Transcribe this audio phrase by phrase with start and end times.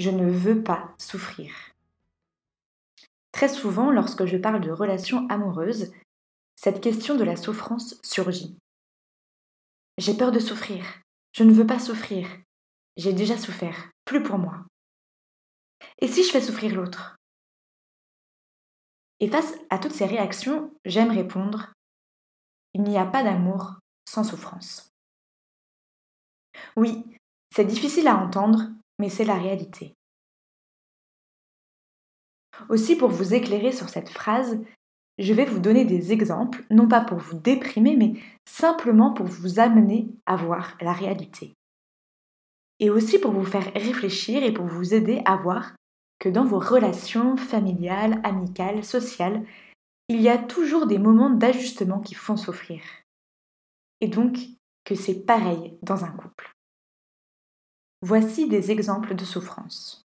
[0.00, 1.52] Je ne veux pas souffrir.
[3.32, 5.92] Très souvent, lorsque je parle de relations amoureuses,
[6.56, 8.56] cette question de la souffrance surgit.
[9.98, 10.84] J'ai peur de souffrir.
[11.32, 12.26] Je ne veux pas souffrir.
[12.96, 13.90] J'ai déjà souffert.
[14.06, 14.64] Plus pour moi.
[15.98, 17.16] Et si je fais souffrir l'autre?
[19.20, 21.74] Et face à toutes ces réactions, j'aime répondre
[22.72, 23.74] Il n'y a pas d'amour
[24.08, 24.88] sans souffrance.
[26.76, 27.04] Oui,
[27.54, 28.70] c'est difficile à entendre,
[29.00, 29.96] mais c'est la réalité.
[32.68, 34.60] Aussi, pour vous éclairer sur cette phrase,
[35.18, 38.12] je vais vous donner des exemples, non pas pour vous déprimer, mais
[38.46, 41.54] simplement pour vous amener à voir la réalité.
[42.78, 45.72] Et aussi pour vous faire réfléchir et pour vous aider à voir
[46.18, 49.44] que dans vos relations familiales, amicales, sociales,
[50.08, 52.82] il y a toujours des moments d'ajustement qui font souffrir.
[54.00, 54.38] Et donc
[54.84, 56.50] que c'est pareil dans un couple.
[58.02, 60.06] Voici des exemples de souffrance.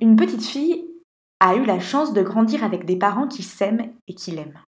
[0.00, 0.86] Une petite fille
[1.40, 4.62] a eu la chance de grandir avec des parents qui s'aiment et qui l'aiment.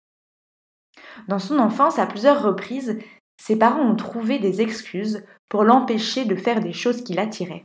[1.28, 2.98] Dans son enfance, à plusieurs reprises,
[3.36, 7.64] ses parents ont trouvé des excuses pour l'empêcher de faire des choses qui l'attiraient.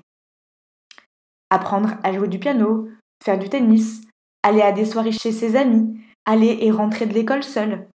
[1.49, 2.89] Apprendre à jouer du piano,
[3.23, 4.01] faire du tennis,
[4.43, 7.87] aller à des soirées chez ses amis, aller et rentrer de l'école seule.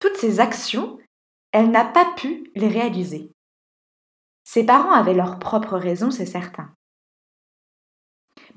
[0.00, 0.98] Toutes ces actions,
[1.52, 3.33] elle n'a pas pu les réaliser.
[4.44, 6.70] Ses parents avaient leurs propres raisons, c'est certain.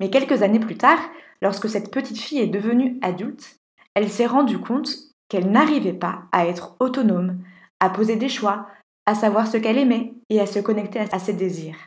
[0.00, 0.98] Mais quelques années plus tard,
[1.42, 3.58] lorsque cette petite fille est devenue adulte,
[3.94, 4.90] elle s'est rendue compte
[5.28, 7.38] qu'elle n'arrivait pas à être autonome,
[7.80, 8.68] à poser des choix,
[9.06, 11.78] à savoir ce qu'elle aimait et à se connecter à ses désirs.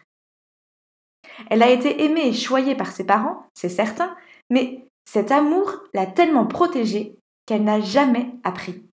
[1.50, 4.16] Elle a été aimée et choyée par ses parents, c'est certain,
[4.50, 7.16] mais cet amour l'a tellement protégée
[7.46, 8.84] qu'elle n'a jamais appris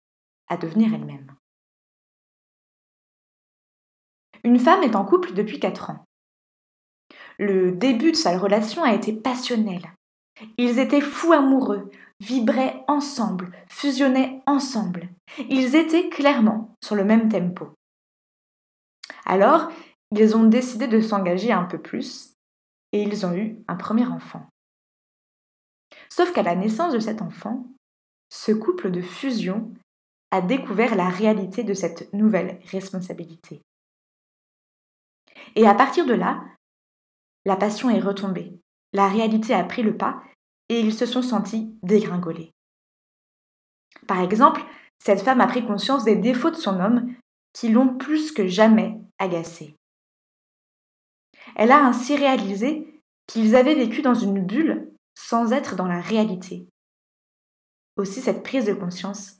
[0.48, 1.37] à devenir elle-même.
[4.44, 6.04] Une femme est en couple depuis 4 ans.
[7.38, 9.92] Le début de sa relation a été passionnel.
[10.56, 11.90] Ils étaient fous amoureux,
[12.20, 15.08] vibraient ensemble, fusionnaient ensemble.
[15.48, 17.70] Ils étaient clairement sur le même tempo.
[19.24, 19.70] Alors,
[20.16, 22.32] ils ont décidé de s'engager un peu plus
[22.92, 24.46] et ils ont eu un premier enfant.
[26.08, 27.66] Sauf qu'à la naissance de cet enfant,
[28.30, 29.72] ce couple de fusion
[30.30, 33.62] a découvert la réalité de cette nouvelle responsabilité.
[35.56, 36.42] Et à partir de là,
[37.44, 38.60] la passion est retombée,
[38.92, 40.20] la réalité a pris le pas
[40.68, 42.52] et ils se sont sentis dégringolés.
[44.06, 44.62] Par exemple,
[44.98, 47.14] cette femme a pris conscience des défauts de son homme
[47.52, 49.74] qui l'ont plus que jamais agacée.
[51.56, 56.68] Elle a ainsi réalisé qu'ils avaient vécu dans une bulle sans être dans la réalité.
[57.96, 59.38] Aussi cette prise de conscience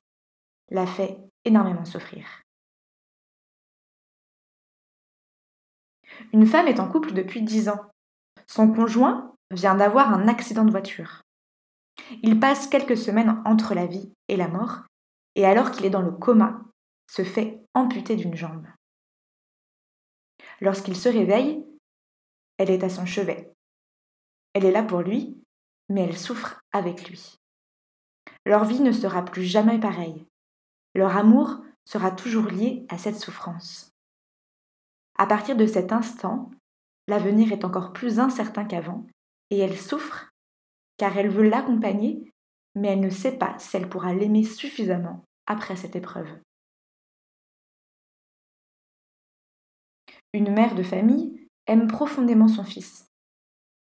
[0.70, 2.26] l'a fait énormément souffrir.
[6.32, 7.90] Une femme est en couple depuis dix ans.
[8.46, 11.22] Son conjoint vient d'avoir un accident de voiture.
[12.22, 14.82] Il passe quelques semaines entre la vie et la mort,
[15.34, 16.60] et alors qu'il est dans le coma,
[17.10, 18.66] se fait amputer d'une jambe.
[20.60, 21.64] Lorsqu'il se réveille,
[22.58, 23.52] elle est à son chevet.
[24.54, 25.40] Elle est là pour lui,
[25.88, 27.36] mais elle souffre avec lui.
[28.44, 30.26] Leur vie ne sera plus jamais pareille.
[30.94, 33.92] Leur amour sera toujours lié à cette souffrance.
[35.18, 36.50] À partir de cet instant,
[37.08, 39.06] l'avenir est encore plus incertain qu'avant,
[39.50, 40.30] et elle souffre
[40.98, 42.30] car elle veut l'accompagner,
[42.74, 46.28] mais elle ne sait pas si elle pourra l'aimer suffisamment après cette épreuve.
[50.34, 53.06] Une mère de famille aime profondément son fils.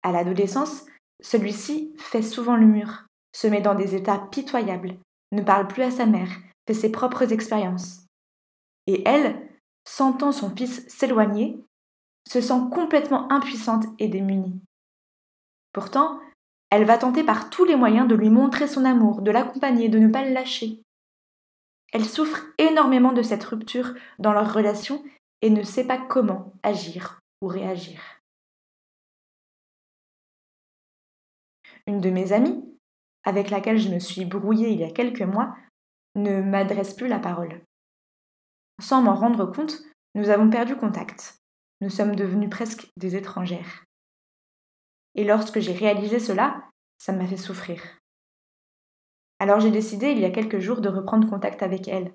[0.04, 0.86] À l'adolescence,
[1.22, 4.98] celui-ci fait souvent le mur, se met dans des états pitoyables,
[5.32, 6.30] ne parle plus à sa mère,
[6.68, 8.06] fait ses propres expériences.
[8.88, 9.49] Et elle,
[9.86, 11.64] sentant son fils s'éloigner,
[12.28, 14.62] se sent complètement impuissante et démunie.
[15.74, 16.20] Pourtant,
[16.70, 20.00] elle va tenter par tous les moyens de lui montrer son amour, de l'accompagner, de
[20.00, 20.82] ne pas le lâcher.
[21.92, 25.04] Elle souffre énormément de cette rupture dans leur relation
[25.42, 28.02] et ne sait pas comment agir ou réagir.
[31.88, 32.64] Une de mes amies,
[33.24, 35.56] avec laquelle je me suis brouillée il y a quelques mois,
[36.16, 37.62] ne m'adresse plus la parole.
[38.80, 39.82] Sans m'en rendre compte,
[40.16, 41.36] nous avons perdu contact.
[41.82, 43.86] nous sommes devenus presque des étrangères.
[45.16, 46.64] Et lorsque j'ai réalisé cela,
[46.98, 47.82] ça m'a fait souffrir.
[49.40, 52.14] Alors j'ai décidé il y a quelques jours de reprendre contact avec elle.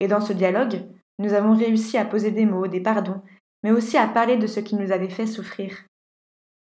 [0.00, 0.88] Et dans ce dialogue,
[1.18, 3.20] nous avons réussi à poser des mots, des pardons,
[3.64, 5.84] mais aussi à parler de ce qui nous avait fait souffrir.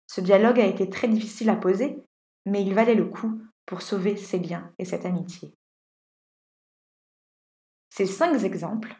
[0.06, 1.98] Ce dialogue a été très difficile à poser,
[2.44, 5.52] mais il valait le coup pour sauver ces liens et cette amitié.
[7.96, 8.94] Ces cinq exemples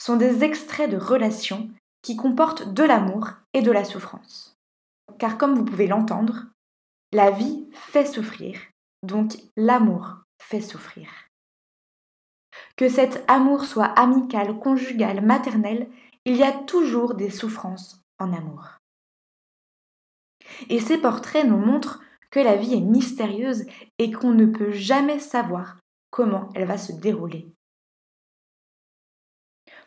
[0.00, 1.68] sont des extraits de relations
[2.00, 4.56] qui comportent de l'amour et de la souffrance.
[5.18, 6.46] Car comme vous pouvez l'entendre,
[7.12, 8.58] la vie fait souffrir,
[9.02, 11.10] donc l'amour fait souffrir.
[12.76, 15.90] Que cet amour soit amical, conjugal, maternel,
[16.24, 18.78] il y a toujours des souffrances en amour.
[20.70, 22.00] Et ces portraits nous montrent
[22.30, 23.66] que la vie est mystérieuse
[23.98, 25.76] et qu'on ne peut jamais savoir
[26.10, 27.53] comment elle va se dérouler.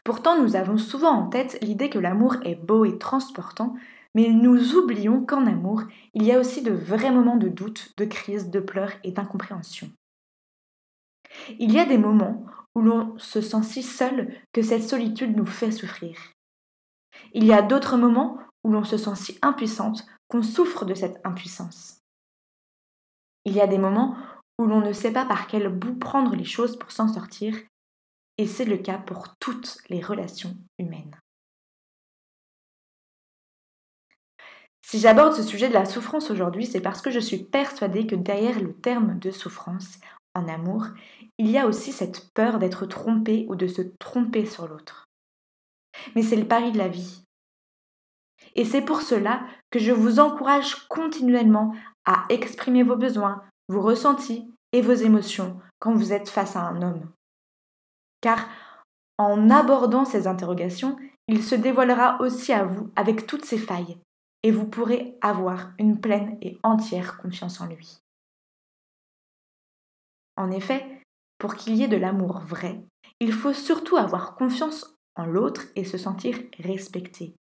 [0.07, 3.75] Pourtant, nous avons souvent en tête l'idée que l'amour est beau et transportant,
[4.15, 5.81] mais nous oublions qu'en amour,
[6.13, 9.91] il y a aussi de vrais moments de doute, de crise, de pleurs et d'incompréhension.
[11.59, 15.45] Il y a des moments où l'on se sent si seul que cette solitude nous
[15.45, 16.17] fait souffrir.
[17.33, 21.19] Il y a d'autres moments où l'on se sent si impuissante qu'on souffre de cette
[21.25, 21.99] impuissance.
[23.43, 24.15] Il y a des moments
[24.57, 27.57] où l'on ne sait pas par quel bout prendre les choses pour s'en sortir,
[28.37, 31.19] et c'est le cas pour toutes les relations humaines.
[34.81, 38.15] Si j'aborde ce sujet de la souffrance aujourd'hui, c'est parce que je suis persuadée que
[38.15, 39.99] derrière le terme de souffrance
[40.33, 40.85] en amour,
[41.37, 45.09] il y a aussi cette peur d'être trompé ou de se tromper sur l'autre.
[46.15, 47.23] Mais c'est le pari de la vie.
[48.55, 51.73] Et c'est pour cela que je vous encourage continuellement
[52.05, 56.81] à exprimer vos besoins, vos ressentis et vos émotions quand vous êtes face à un
[56.81, 57.11] homme.
[58.21, 58.47] Car
[59.17, 60.97] en abordant ces interrogations,
[61.27, 63.97] il se dévoilera aussi à vous avec toutes ses failles,
[64.43, 67.99] et vous pourrez avoir une pleine et entière confiance en lui.
[70.37, 71.01] En effet,
[71.39, 72.83] pour qu'il y ait de l'amour vrai,
[73.19, 77.33] il faut surtout avoir confiance en l'autre et se sentir respecté.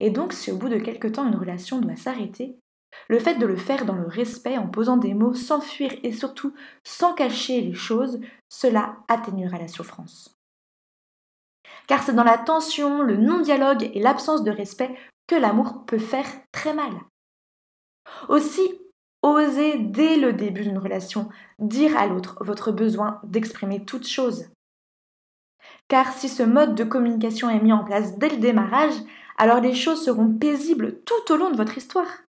[0.00, 2.58] Et donc, si au bout de quelque temps une relation doit s'arrêter,
[3.08, 6.12] le fait de le faire dans le respect, en posant des mots sans fuir et
[6.12, 6.54] surtout
[6.84, 10.38] sans cacher les choses, cela atténuera la souffrance.
[11.86, 14.94] Car c'est dans la tension, le non-dialogue et l'absence de respect
[15.26, 16.92] que l'amour peut faire très mal.
[18.28, 18.62] Aussi,
[19.22, 24.50] osez dès le début d'une relation dire à l'autre votre besoin d'exprimer toute chose.
[25.88, 28.94] Car si ce mode de communication est mis en place dès le démarrage,
[29.36, 32.23] alors les choses seront paisibles tout au long de votre histoire.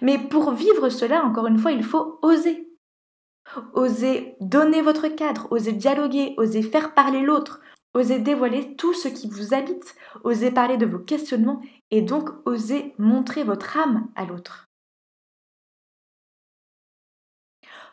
[0.00, 2.68] Mais pour vivre cela, encore une fois, il faut oser.
[3.72, 7.60] Oser donner votre cadre, oser dialoguer, oser faire parler l'autre,
[7.94, 9.94] oser dévoiler tout ce qui vous habite,
[10.24, 14.66] oser parler de vos questionnements et donc oser montrer votre âme à l'autre.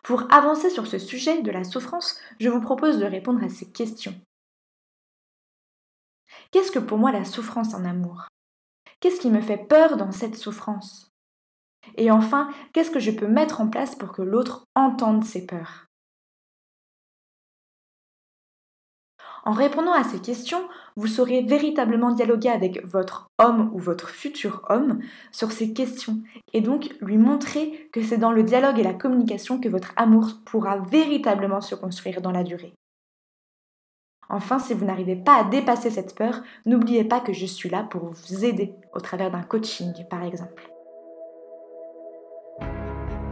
[0.04, 3.72] Pour avancer sur ce sujet de la souffrance, je vous propose de répondre à ces
[3.72, 4.14] questions.
[6.52, 8.28] Qu'est-ce que pour moi la souffrance en amour?
[9.00, 11.15] Qu'est-ce qui me fait peur dans cette souffrance?
[11.98, 15.86] Et enfin, qu'est-ce que je peux mettre en place pour que l'autre entende ses peurs?
[19.48, 24.66] En répondant à ces questions, vous saurez véritablement dialoguer avec votre homme ou votre futur
[24.70, 25.00] homme
[25.32, 26.24] sur ces questions
[26.54, 30.30] et donc lui montrer que c'est dans le dialogue et la communication que votre amour
[30.46, 32.74] pourra véritablement se construire dans la durée.
[34.30, 37.84] Enfin, si vous n'arrivez pas à dépasser cette peur, n'oubliez pas que je suis là
[37.84, 40.75] pour vous aider au travers d'un coaching, par exemple.